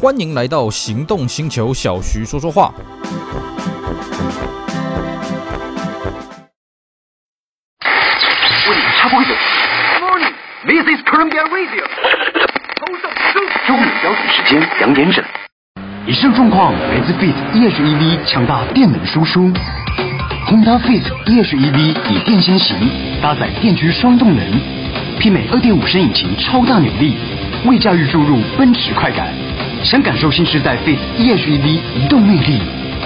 [0.00, 2.72] 欢迎来到行动星球，小徐说说话。
[7.82, 9.34] 为你插播一个
[9.98, 10.32] ，Morning,
[10.66, 11.82] this is Columbia Radio。
[13.66, 15.24] 周日标准时间两点整。
[16.06, 19.50] 以上状况来自 Fit E-HEV 强大电能输出。
[20.46, 24.46] Honda Fit E-HEV 以电先行，搭载电驱双动能，
[25.18, 27.16] 媲美二点五升引擎超大扭力，
[27.66, 29.34] 为驾驭注入奔驰快感。
[29.84, 32.58] 想感受新时代 Fit E-HEV 移动魅力，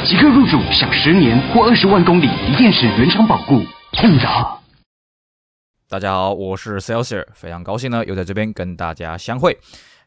[0.06, 3.62] 即刻入主享十年或二十万公里锂电池原厂保固。
[3.92, 4.26] 碰着。
[5.88, 9.58] 大家好，我是 Celsius，非常高兴呢，又在这边跟大家相会。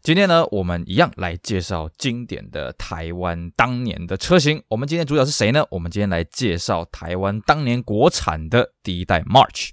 [0.01, 4.61] 今天呢，我们一样来介绍经典的台湾当年的车型。
[4.67, 5.63] 我们今天主角是谁呢？
[5.69, 9.69] 我们今天来介绍台湾当年国产的第一代 March。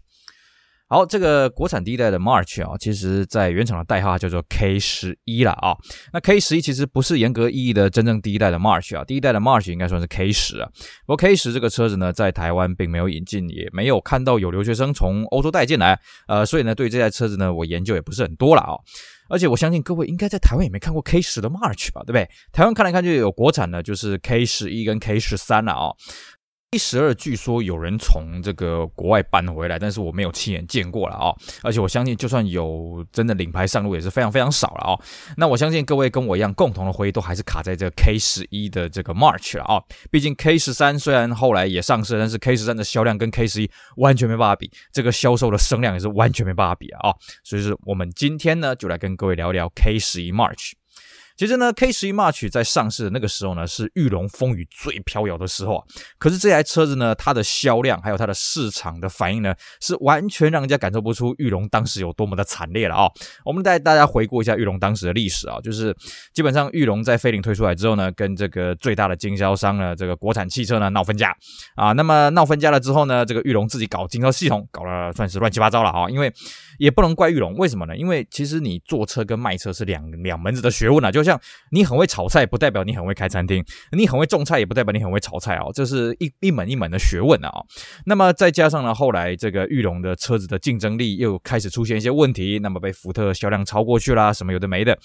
[0.93, 5.75] 好，这个国产第一代的 March 啊，其实在原厂的代号叫做 K 十一了啊。
[6.13, 10.69] 那 K 十一其实不是严格意义的真正第一代的 March 啊，第一代的 March 应该算是 K 十啊。
[11.07, 18.77] 不过 K 十这个车子呢，在台湾并没有引进，也没有看到有留学生从欧洲带进来，呃，所以呢，对这台车子呢，我研究也不是很多了啊。
[19.29, 22.29] 而且我相信各位应该在台湾也没看过 K 十的 March 吧，对不对？
[22.53, 25.89] 台湾看来看去有国产的，就是 K 十一跟 K 十三了啊。
[26.73, 31.37] K 十二据说有人从这个国外搬回来，但是我没有亲眼见过了啊、哦！
[31.63, 35.01] 而且我相信，就算有真的领牌上路，也是非常非常少了啊、哦！
[35.37, 47.17] 那我相信各位跟我一样，共同的回忆都还是卡在这 K 十一的这个 March 了啊、毕竟 K 十三虽然后来也上市，但是 K 十三的销量跟 K 十一完全没办法比，这个销售的声量也是完全没办法比啊、哦！
[47.45, 50.73] 所以说，我们今天呢，就来跟各位聊聊 K 十一 March。
[51.37, 55.85] 其实呢，K 十一 March 在上市的那个时候呢，是玉龙风雨最飘摇的时候啊。
[56.19, 63.09] 可是这台车子呢，它的销量还有它的市场的反应呢，是完全让人家感受不出玉龙当时有多么的惨烈了啊。
[63.45, 65.97] 我们带大家回顾一下玉龙当时的历史啊，就是
[66.33, 71.35] 基本上玉龙在飞凌推出来之后呢，跟这个最大的经销商呢，这个国产汽车呢闹分家
[71.75, 71.93] 啊。
[71.93, 76.09] 那么闹分家了之后呢，这个玉龙自己搞经销系统，搞了算是乱七八糟了啊。
[76.09, 76.33] 因为
[76.79, 77.97] 也不能怪玉龙，为什么呢？
[77.97, 81.41] 因为其实你做车跟卖车是两两门子的学问啊，就就像。
[81.71, 83.63] 你很会炒菜，不代表你很会开餐厅；
[83.93, 85.71] 你很会种菜，也不代表你很会炒菜哦。
[85.73, 87.51] 这是一一门一门的学问啊、
[88.05, 94.99] 那么再加上呢，后来这个玉龙的车子的竞争力又开始出现一些问题，那么被福特销量超过去啦，什么有的没的。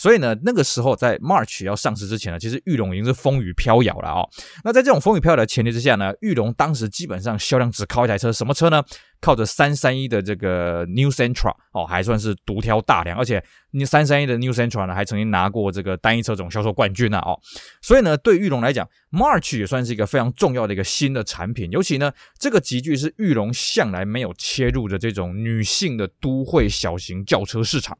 [0.00, 4.28] 所以呢，那个时候在 March 要上市之前呢，其实玉龙已经是风雨飘摇了啊、哦。
[4.64, 8.82] 那在这种风雨飘摇的前提之下呢，玉龙当时基本上销量只靠一台车，什么车呢？
[9.20, 17.38] 靠着三三一的这个 New Centra 哦，还算是独挑大梁，而且你三三一的 New Centra 呢，还曾经拿过这个单一车种销售冠军呢哦，
[17.82, 27.98] 所以呢，对玉龙来讲，March 也算是一个非常重要的一个新的产品，尤其呢，这个集聚是玉龙向来没有切入的这种女性的都会小型轿车市场。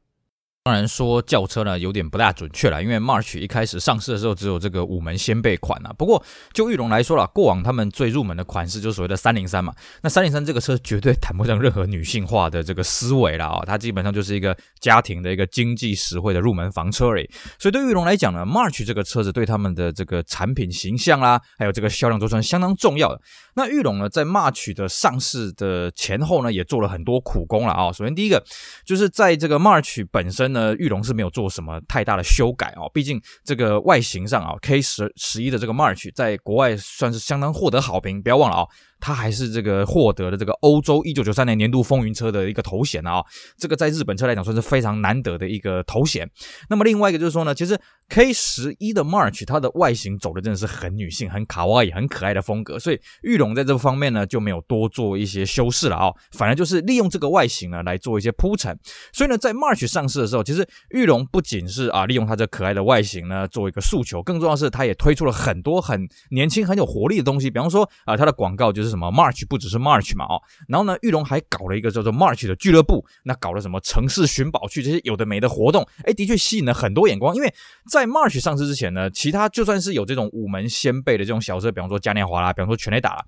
[0.63, 5.91] 当然说轿车呢有点不大准确了，因为 March 一开始上市的时候只有这个五门掀背款啊。
[5.97, 6.23] 不过
[6.53, 9.73] 就玉龙来说啦，过往他们最入门的款式就是所谓的三零三嘛。
[10.03, 17.31] 那三零三这个车绝对谈不上任何女性化的这个思维了啊，它基本上就是一个家庭的一个经济实惠的入门房车而已。
[17.59, 23.19] 所以对玉龙来讲呢，March 这个车子对他们的这个产品形象啦，还有这个销量都算相当重要的。
[23.55, 27.91] 那玉龙呢，在 March 的上市的前后呢，也做了很多苦工了啊。
[27.91, 28.45] 首先第一个
[28.85, 30.50] 就是在这个 March 本身。
[30.53, 38.67] 那玉龙是没有做什么太大的修改哦，毕竟这个外形上啊，K 十十一的这个 March 在国外算是相当获得好评，不要忘了啊。
[39.01, 43.25] 它还是这个获得了这个欧洲一九九三年年度风云车的一个头衔啊，
[43.57, 46.31] 这个在日本车来讲算是非常难得的一个头衔。
[46.69, 47.79] 那么另外一个就是说呢，其实
[48.11, 58.79] K 十一的 March 它的外形走的真的是很女性、很卡哇伊、很可爱的风格，所以玉龙在这方面呢就没有多做一些修饰了啊，反而就是利用这个外形呢来做一些铺陈。
[59.13, 68.90] 所以呢，在 March 上市的时候，其实玉龙不仅是啊利用它这可爱的外形呢做一个诉求，更重要是它也推出了很多很年轻、很有活力的东西，比方说啊它的广告就是。
[68.91, 77.35] 什么 March 不只是 March 嘛哦，然后呢，玉龙还搞了一个叫做 March 的俱乐部，那搞了什么城市寻宝去这些有的没的活动，哎，的确吸引了很多眼光。
[77.35, 77.55] 因为
[77.91, 83.25] 在 March 上市之前呢，其他就算是有这种五门掀背的这种小车，比方说嘉年华啦，比方说全垒打啦，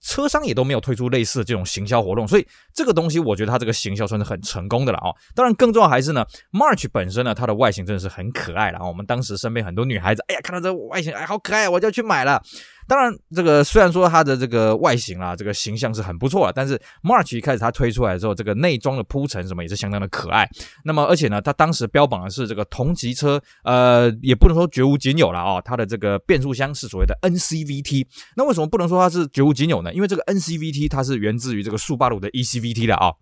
[0.00, 5.14] 车商也都没有推出类似的这种行销活动，所以这个东西我觉得它这个行销算是很成功的了哦。
[5.34, 8.78] 当然，更重要还是呢，March 本身呢，它的外形真的是很可爱了。
[8.86, 12.42] 我们当时身边很多女孩子，哎呀，看到这外形，哎，好可爱，我就要去买了。
[12.88, 20.48] 当然，这个虽然说它的这个外形啊，这个形象是很不错的，但是 March 一开始它推出来之后，这个内装的铺陈什么也是相当的可爱。
[20.84, 25.62] 那么，而且呢，它当时标榜的是这个同级车，呃，也不能说绝无仅有了啊、哦。
[25.64, 28.06] 它的这个变速箱是所谓的 NCVT。
[28.36, 29.92] 那为什么不能说它是绝无仅有呢？
[29.94, 33.12] 因为这个 NCVT 它是源自于这个速霸陆的 ECVT 的啊、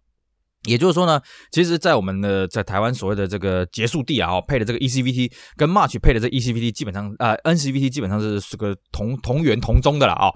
[0.65, 1.21] 也就是说呢，
[1.51, 10.29] 其实，在我们的在台湾所谓的这个结束地啊，配的这个 ECVT 跟 March 配的这 ECVT 基本上啊、呃、NCVT 基本上是这个同同源同宗的了啊、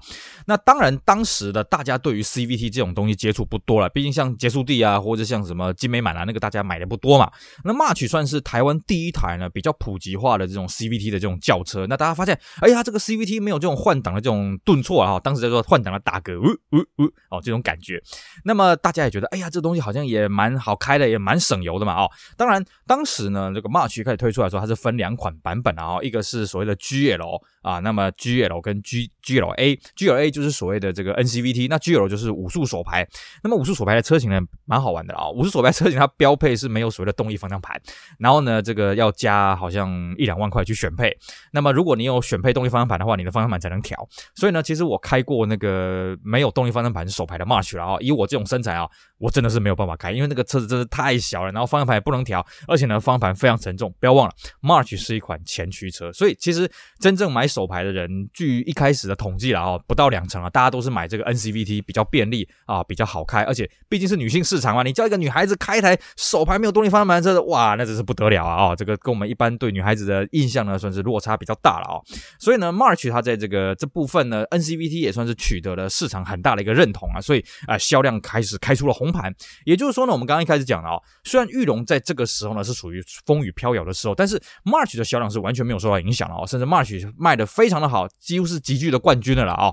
[0.47, 7.31] 那当然，当时的大家对于 CVT 这种东西接触不多了，毕竟像结束地啊，或者像什么金美满啊，那个大家买的不多嘛。
[7.63, 11.85] 那 March 算是台湾第一台呢比较普及化的这种 CVT 的这种轿车。
[11.87, 18.01] 那大家发现，哎呀，这个 CVT 没有这种换挡的这种顿挫啊，当时在说换挡的打嗝，呜呜呜哦，这种感觉。
[18.43, 33.07] 那么大家也觉得，哎呀，这东西好像也也蛮好开的也蛮省油的嘛哦，当然当时呢，这个 March 开始推出来说，它是分两款版本啊，一个是所谓的 GL 啊，那么 GL 跟 G GLA，GLA 就是所谓的这个 NCVT，那 GL 就是五速手排。
[33.43, 37.79] 那么五速手排的车型呢，蛮好玩的啊，五速手排车型它标配是没有所谓的动力方向盘，
[38.19, 41.15] 然后呢，这个要加好像一两万块去选配。
[41.51, 44.07] 那么如果你有选配动力方向盘的话，你的方向盘才能调。
[44.35, 53.93] 所以呢，其实我开过那个没有动力方向盘手排的 March 了啊，以我这种身材啊，我真的是没有办法开，因为那个车子真的太小了，然后方向盘也不能调，而且呢，方向盘非常沉重。
[53.99, 56.69] 不要忘了，March 是一款前驱车，所以其实
[56.99, 68.65] 真正买手排的人，据一开始的统计了啊，不到两成啊，大家都是买这个 NCVT 比较便利啊，比较好开，而且毕竟是女性市场嘛，你叫一个女孩子开一台手排没有动力方向盘的车子，哇，那真是不得了啊！
[68.65, 72.01] 啊，这个跟我们一般对女孩子的印象呢，算是落差比较大了啊。
[72.39, 79.33] 所以呢，March 它在这个这部分呢，NCVT 也算是取得了市场很大的一个认同啊，所以啊，销量开始开出了红盘。
[79.63, 89.71] 也就是说呢，我们刚刚一开始讲了啊，虽然玉龙在这个时候呢是属于风雨飘摇的时候，但是 March 的销量是完全没有受到影响的啊，甚至 March 卖的非常的好，几乎是急剧的冠军的了啊。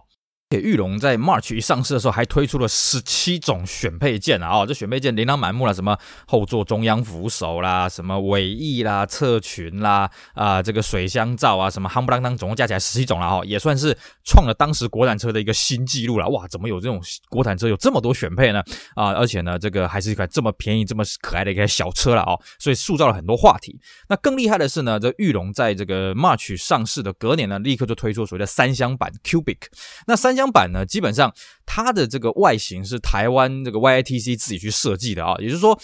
[0.59, 4.49] 玉龙在 March 一上市的时候，还推出了十七种选配件啊！
[4.59, 5.97] 哦，这选配件琳琅满目了，什么
[6.27, 16.29] 后座中央扶手啦，什么尾翼啦、侧裙啦，啊、这个水箱罩啊，什么夯不啷当，总共加起来十七种了哦，也算是创了当时国产车的一个新纪录了。
[16.29, 18.63] 哇，怎么有这种国产车有这么多选配呢？
[18.95, 23.79] 啊，而且呢，这个还是一款这么便宜、这么可爱的一个小车了哦，所以塑造了很多话题。
[24.09, 29.59] 那更厉害的是呢，这玉龙在这个 March 上市的隔年呢，立刻就推出所谓的三厢版 Cubic。
[30.07, 31.33] 那三厢版呢，基本上
[31.67, 35.79] 它的这个外形是台湾这个 YITC 自己去设计的啊，也就是说。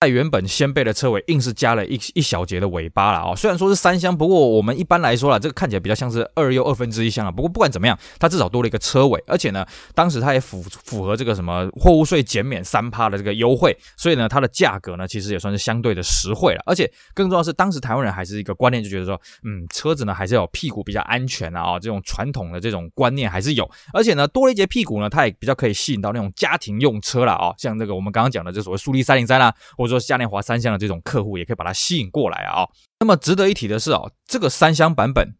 [0.00, 3.34] 在原本掀背的车尾，硬是加了一一小节的尾巴了啊！
[3.34, 7.30] 虽然说是三厢，不过我们一般来说啦，这个看起来比较像是二又二分之一厢啊。
[7.30, 16.62] 不过不管怎么样，它至少多了一个车尾，而且呢，当时它也符符合这个什么货物税减免三趴的这个优惠，所以呢，它的价格呢其实也算是相对的实惠了。
[16.66, 23.66] 而且更重要是，当时台湾人还是一个观念，就觉得说，嗯，车子呢还是要有屁股比较安全啊，这种传统的这种观念还是有。
[23.94, 32.66] 而且呢，多了一节屁股呢，它也比较可以吸引到那种家庭用车了啊，像这个我们刚刚讲的这所谓速力三零三啦，我者说嘉年华三厢的这种客户也可以把它吸引过来啊、
[33.00, 35.34] 那么值得一提的是啊、哦，这个三厢版本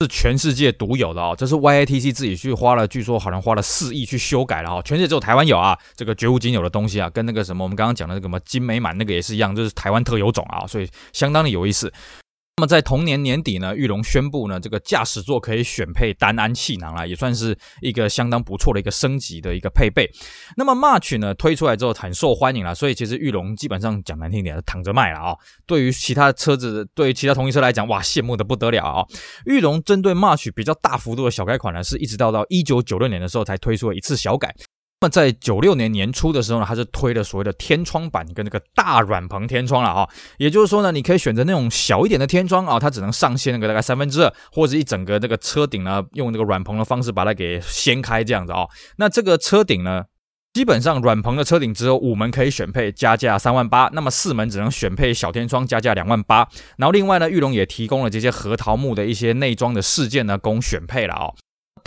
[0.00, 11.92] 是全世界独有的啊、哦，这是 YITC 自己去花了，据说好像花了四亿去修改了啊、哦，全世界只有台湾有啊，这个绝无仅有的东西啊，跟那个什么我们刚刚讲的那个什么金美满那个也是一样，就是台湾特有种啊，所以相当的有意思。
[12.58, 20.10] 那么在同年年底呢，裕龙宣布呢，这个驾驶座可以选配单安气囊啦，也算是一个相当不错的一个升级的一个配备。
[20.56, 25.36] 那么 March 呢推出来之后很受欢迎啦，所以其实裕龙基本上讲难听点是躺着卖了啊。
[25.68, 29.04] 对于其他车子，对于其他同级车来讲，哇，羡慕的不得了啊。
[29.46, 34.52] 裕龙针对 March 比较大幅度的小改款呢，是一直到到一九九六年的时候才推出了一次小改。
[35.00, 40.08] 那么在九六年年初的时候呢，它是推了所谓的天窗版跟那个大软棚天窗了哈，
[40.38, 48.66] 也就是说呢，你可以选择那种小一点的天窗啊，它只能上掀那个大概三分之二，或者一整个这个车顶呢，用那个软棚的方式把它给掀开这样子啊。
[48.96, 50.06] 那这个车顶呢，
[50.52, 56.48] 基本上软棚的车顶只有五门可以选配，加价三万八，那么四门只能选配小天窗，加价两万八。
[56.76, 61.30] 然后另外呢，裕隆也提供了这些核桃木的一些内装的饰件呢，供选配了啊。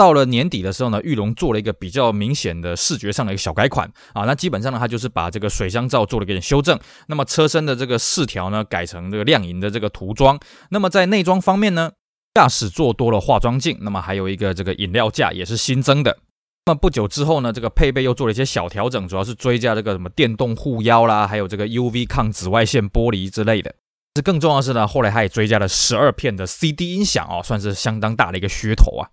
[0.01, 10.39] 到了年底的时候呢，玉龙做了一个比较明显的视觉上的一个小改款啊，那基本上呢，它就是把这个水箱罩做了一点修正，那么车身的这个饰条呢改成这个亮银的这个涂装，
[10.72, 11.91] 那么在内装方面呢，
[12.34, 16.17] 驾驶座多了化妆镜，那么还有一个这个饮料架也是新增的。
[16.65, 23.75] 那么不久之后呢，这个配备又做了一些小调整，主要是追加这个什么电动护腰啦，还有这个 UV 抗紫外线玻璃之类的。
[24.15, 29.05] 这更重要的是呢，后来它也追加了十二片的 CD 音响哦，算是相当大的一个噱头啊。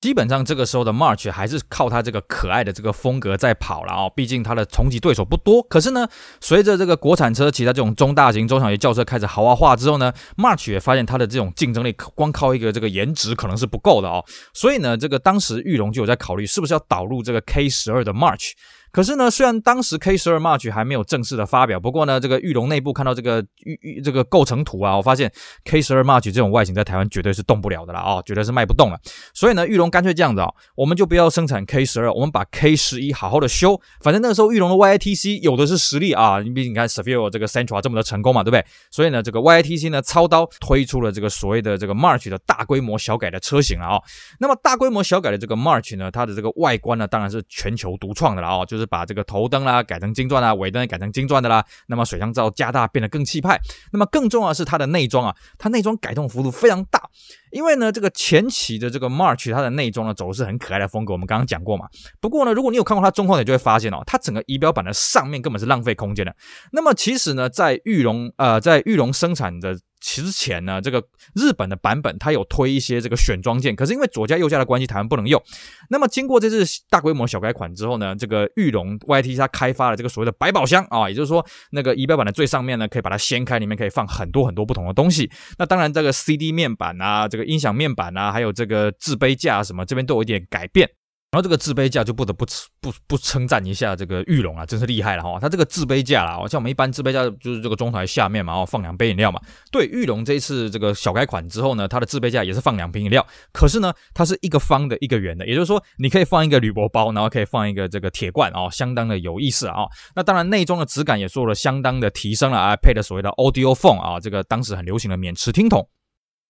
[0.00, 5.62] 基本上这个时候的 March 还是靠它这个可爱的这个风格在跑了哦，毕竟它的冲击对手不多。
[5.62, 6.06] 可是呢，
[6.40, 14.24] 随着这个国产车其他这种中大型、中小型轿车开始豪华化之后呢，March 也发现它的这种竞争力光靠一个这个颜值可能是不够的哦。
[14.52, 18.52] 所以呢，这个当时玉龙就有在考虑是不是要导入这个 K 十二的 March。
[18.96, 25.30] 可是呢，虽然当时 K 十二 March 还没有正式的发表，不过呢，这个玉龙内部看到这个玉玉这个构成图啊，我发现
[25.66, 28.98] K 十二 March 这种外形在台湾绝对是动不了的了啊、哦，绝对是卖不动了。
[29.34, 33.78] 所以呢，玉龙干脆这样子啊、我们就不要生产 K 十二，我们把 K 十一好好的修。
[34.00, 38.64] 反正那个时候玉龙的 YITC 有的是实力啊，你毕竟你看 Seville 这个 Central 这么的成功嘛，对不对？
[38.90, 44.00] 所以呢，这个 YITC 呢操刀推出了这个所谓的这个 March 的大规模小改的车型了啊、
[44.40, 51.64] 那么大规模小改的这个 March 呢，它的这个外观呢，当然是全球独创的了啊、哦，把这个头灯啦改成金钻啦，尾灯改成金钻的啦。
[51.88, 53.58] 那么水箱罩加大，变得更气派。
[53.92, 57.02] 那么更重要的是它的内装啊，它内装改动幅度非常大。
[57.50, 61.86] 因为呢，这个前期的这个 March 它的内装呢走的是很可爱的风格，我们刚刚讲过嘛。
[62.20, 66.34] 不过呢，如果你有看过它中控，你就会发现哦，它整个仪表板的上面根本是浪费空间的。
[66.72, 69.76] 那么其实呢，在裕隆呃，在裕隆生产的。
[70.06, 71.02] 之前呢，这个
[71.34, 75.42] 日本的版本它有推一些这个选装件，可是因为左驾右驾的关系，台湾不能用。
[75.90, 85.28] 那么经过这次大规模小改款之后呢，这个裕隆 YT 它开发了这个所谓的百宝箱啊，也就是说那个仪表板的最上面呢，可以把它掀开，里面可以放很多很多不同的东西。
[85.58, 90.88] 那当然这个 CD 面板啊，这个音响面板啊，还有这个置杯架啊什么，这边都有一点改变。
[91.36, 92.46] 然后这个置杯架就不得不
[92.80, 95.38] 不不称赞一下这个玉龙啊，真是厉害了哈！
[95.38, 99.38] 它这个置杯架啦，像我们一般置杯架就是这个中台下面嘛，哦放两杯饮料嘛。
[99.70, 109.84] 对，玉龙这一次这个小改款之后呢，它的置杯架也是放两瓶饮料，可是呢，它是一个方的，一个圆的，也就是说你可以放一个铝箔包，然后可以放一个这个铁罐哦，相当的有意思啊。
[110.14, 115.86] 那当然内装的质感也做了相当的提升了啊，配的所谓的 Audiophone 啊，这个当时很流行的免持听筒。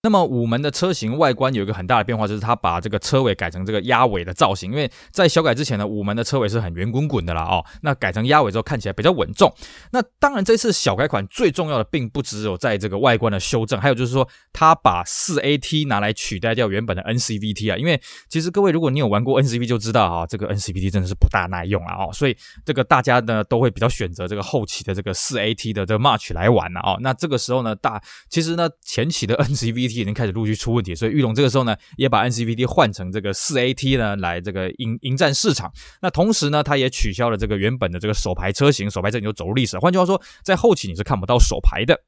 [0.06, 4.70] 那么五门的车型外观有一个很大的变化，就是它把这个车尾改成这个鸭尾的造型。
[4.70, 9.52] 因为在小改之前呢，五门的车尾是很圆滚滚的啦哦，那改成鸭尾之后看起来比较稳重。
[9.90, 17.76] 那当然这次小改款最重要的并不只有在这个外观的修正，还有就是说它把四 AT 拿来取代掉原本的 NCVT 啊。
[17.76, 26.96] 因为其实各位如果你有玩过 NCV 就知道啊，这个 NCVT 真的是不大耐用了哦，所以这个大家呢都会比较选择这个后期的这个四 AT 的这个 March 来玩了哦。
[27.00, 35.72] 那这个时候呢，大其实呢前期的 NCVT 已经开始陆续出问题，所以玉龙这个时候呢，也把 NCVT 换成这个四 AT 呢，来这个迎迎战市场。
[36.00, 39.78] 那同时呢，它也取消了这个原本的这个首牌车型，首牌车型就走入历史。
[39.78, 42.00] 换句话说，在后期你是看不到首牌的。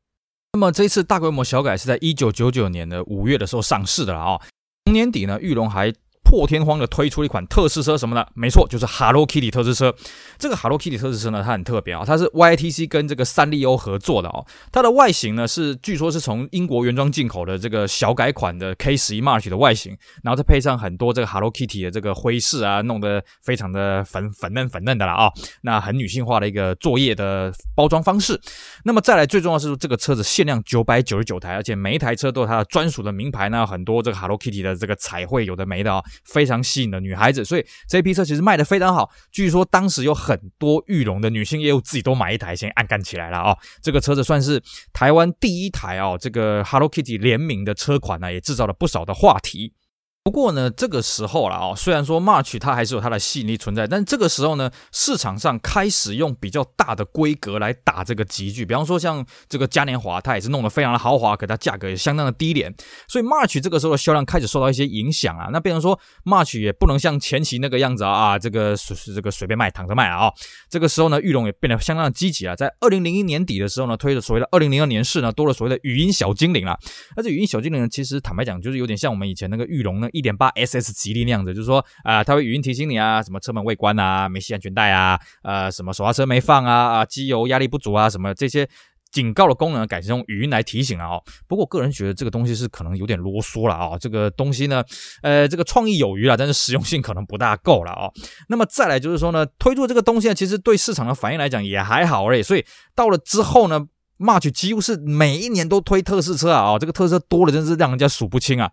[0.53, 4.41] 那么这一次大规模小改是在一九九九年的五月的时候上市的了啊、
[4.85, 5.93] 同年底呢，玉龙还。
[6.29, 8.23] 破天荒的推出一款特试车什么呢？
[8.35, 9.95] 没错，就是 Hello Kitty 特试车。
[10.37, 14.45] 这个 Hello Kitty 特试车呢，它很特别啊，它是 YTC 跟这个三丽鸥合作的哦。
[14.71, 25.33] 它的外形呢是据说是从英国原装进口的这个小改款的 K 十一 March 的外形，然后再配上很多这个 Hello Kitty 的这个徽饰啊，弄得非常的粉粉嫩粉嫩的了啊、哦。
[25.63, 28.39] 那很女性化的一个作业的包装方式。
[28.85, 36.05] 那么再来最重要的是这个车子限量九百九十九台，而且每一台车都有它的专属的名牌，呢很多这个 Hello Kitty 的这个彩绘有的没的啊、哦。
[36.25, 39.11] 非常吸引的女孩子，所以这批车其实卖的非常好。
[39.31, 49.75] 据说当时有很多裕隆的女性业务自己都买一台，先按干起来了啊、这个车子算是台湾第一台哦，这个 Hello Kitty 联名的车款呢，也制造了不少的话题。
[50.29, 62.71] 不过呢，这个时候了啊，虽然说 March 它还是有它的吸引力存在，但这个时候呢，市场上开始用比较大的规格来打这个集聚，比方说像这个嘉年华，它也是弄得非常的豪华，可它价格也相当的低廉，
[63.09, 65.49] 所以 March 这个时候的销量开始受到一些影响啊。
[65.51, 70.31] 那变成说 March 也不能像前期那个样子啊，啊这个随这个随便卖，躺着卖啊。
[70.69, 76.79] 这个时候呢，玉龙也变得相当的积极啊，在二零零一年底的时候呢，推了所谓的二零零二年式呢，多了所谓的语音小精灵啦。
[77.17, 80.07] 那这语音小精灵呢，其实坦白讲，就是有点像我们以前那个玉龙呢。
[80.19, 88.69] 一点八 SS 吉利那样子，就是说啊、呃，它会语音提醒你啊，什么车门未关啊，没系安全带啊，呃，什么手刹车没放啊，啊，机油压力不足啊，什么这些
[89.11, 91.23] 警告的功能改成用语音来提醒了哦。
[91.47, 94.85] 不过个人觉得这个东西是可能有点啰嗦了啊、这个东西呢，
[95.23, 98.13] 呃，这个创意有余了，但是实用性可能不大够了哦。
[98.49, 102.43] 那么再来就是说呢，推出这个东西呢，其实对市场的反应来讲也还好而已。
[102.43, 103.87] 所以到了之后呢
[104.19, 108.71] ，March 几乎是每一年都推特试车啊，哦，这个特试车多了真是让人家数不清啊。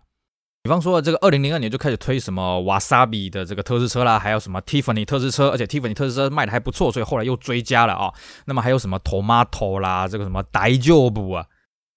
[0.66, 8.12] 比方说，这个二零零二年就开始推什么瓦萨比的这个特制车啦，还有什么 Tiffany 特制车，而且 Tiffany 特制车卖的还不错，所以后来又追加了啊。
[8.46, 11.46] 那么还有什么 Tomato 啦，这个什么大丈夫啊。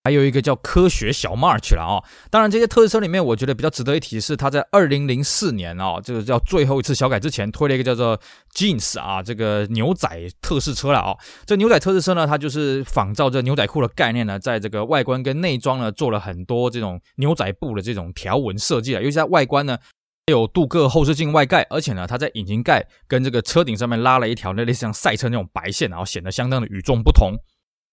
[0.10, 8.20] 还有一个叫科学小 March 了哦，当然这些特试车里面，我觉得比较值得一提是，它在二零零四年哦，这个叫最后一次小改之前，推了一个叫做
[8.56, 10.10] Jeans 啊，这个牛仔
[10.42, 11.16] 特试车了哦。
[11.46, 19.78] 这牛仔特试车呢，它就是仿照这牛仔裤的概念呢，在这个外观跟内装呢，做了很多这种牛仔布的这种条纹设计啊，尤其在外观呢，
[20.25, 27.36] 有镀铬后视镜外盖，而且呢，它在引擎盖跟这个车顶上面拉了一条那类似像赛车那种白线，然后显得相当的与众不同。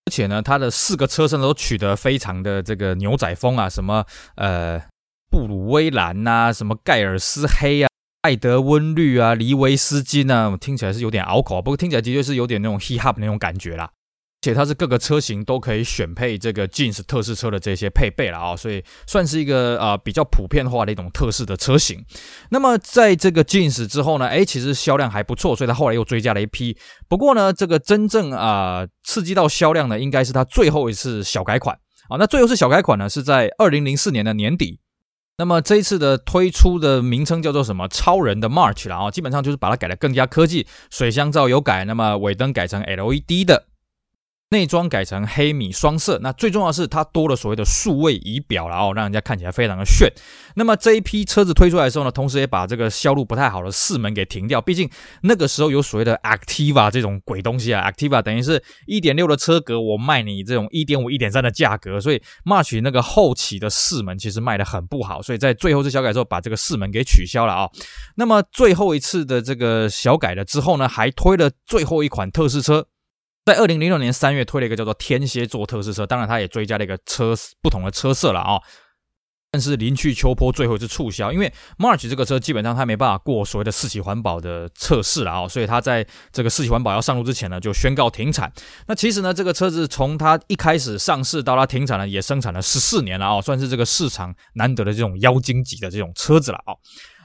[0.06, 4.80] 而且呢，它的四个车身都取得非常的这个牛仔风啊，什么呃
[5.28, 7.88] 布鲁威蓝呐，什么盖尔斯黑啊，
[8.22, 13.90] 艾德温绿啊、黎维斯金啊，听起来是有点拗口，不过听起来的确是有点那种 hip hop 那种感觉啦。
[14.46, 22.04] 且它是各个车型都可以选配这个 Jeans 特仕车的这些配备了啊，所以算是一个呃比较普遍化的一种特仕的车型。
[22.50, 26.76] 那么在这个 Jeans 之后呢，哎，其实销量还不错，所以它后来又追加了一批。
[27.08, 31.76] 不过呢，这个真正啊、刺激到销量的，应该是它最后一次小改款
[32.08, 32.16] 啊。
[32.16, 34.78] 那最后一次小改款呢，是在二零零四年的年底。
[35.38, 37.88] 那么这一次的推出的名称叫做什么？
[37.88, 43.66] 超人的 March 了啊，基本上就是把它改得更加科技，水箱罩有改，那么尾灯改成 LED 的。
[44.50, 50.08] 内装改成黑米双色，那最重要的是它多了所谓的数位仪表然后，让人家看起来非常的炫。
[50.54, 54.88] 那么这一批车子推出来的时候呢，同时也把这个销路不太好的四门给停掉，毕竟
[55.22, 67.68] 那个时候有所谓的 Activa 这种鬼东西啊，Activa 等于是一点六的车格，我卖你这种一点五、一点三的价格，所以 March 那个后期的四门其实卖得很不好，所以在最后这小改之后，把这个四门给取消了啊、
[68.14, 72.86] 那么最后一次的这个小改了之后呢，还推了最后一款特仕车。
[73.46, 78.60] 在二零零六年三月推了一个叫做天蝎座特仕车，当然它也追加了一个车不同的车色了啊、
[79.52, 88.52] 但是临去秋波最后一次促销，因为 March 这个车基本上它没办法过所谓的四期环保的测试了啊、所以它在这个四期环保要上路之前呢，就宣告停产。
[88.88, 96.74] 那其实呢，这个车子从它一开始上市到它停产呢，也生产了十四年了啊、算是这个市场难得的这种妖精级的这种车子了啊、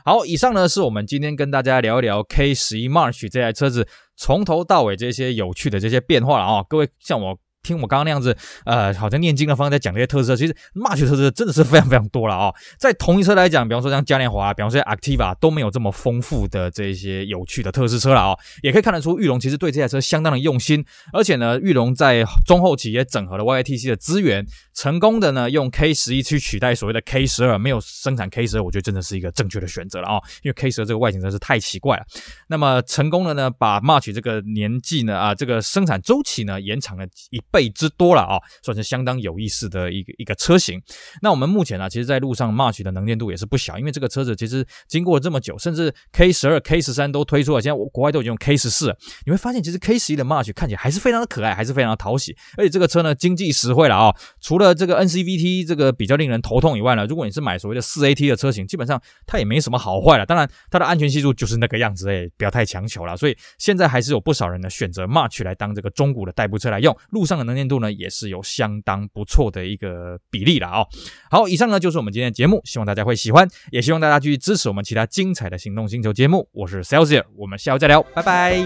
[0.04, 7.38] 好，以上呢是我们今天跟大家聊一聊 K 十一 March 这台车子从头到尾这些有趣的这些变化了啊、各位像我。
[7.64, 32.06] 听我刚刚那样子，呃，好像念经的方式在讲这些特色，其实 March 特仕车真的是非常非常多了啊、在同一车来讲，比方说像嘉年华，比方说 Activa 都没有这么丰富的这些有趣的特色车了啊、也可以看得出玉龙其实对这台车相当的用心，而且呢，玉龙在中后期也整合了 YTC 的资源，成功的呢用 K 十一去取代所谓的 K 十二，没有生产 K 十二，我觉得真的是一个正确的选择了啊、因为 K 十二这个外形真是太奇怪了。
[32.48, 40.82] 那么成功的呢，把 March 这个年纪呢啊这个生产周期呢延长了一倍之多了啊、算是相当有意思的一个一个车型。
[41.22, 48.96] 那我们目前呢，其实在路上 March 的能见度也是不小，因为这个车子其实经过了这么久，甚至 K 十二、K 十三都推出了，现在我国外都已经用 K 十四。
[49.26, 52.36] 你会发现，其实 K 十一的 March 看起来还是非常的可爱，还是非常的讨喜。
[52.58, 54.16] 而且这个车呢，经济实惠了啊、哦。
[54.40, 60.26] 除除了这个 NCVT 这个比较令人头痛以外呢，如果你是买所谓的四 AT 的车型，基本上它也没什么好坏了。
[60.26, 63.18] 当然，它的安全系数就是那个样子，哎，不要太强求了。
[63.18, 67.80] 所以现在还是有不少人呢选择 March 来当这个中古的代步车来用，路上的能见度。
[67.80, 70.88] 呢也是有相当不错的一个比例了啊、哦。
[71.32, 76.48] 好，以上呢就是我们今天的节目，希望大家会喜欢，也希望大家继续支持我们其他精彩的行动星球节目。
[76.52, 78.62] 我是 Celsius，我们下回再聊，拜拜。